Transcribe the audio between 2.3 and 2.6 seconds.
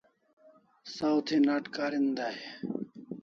e?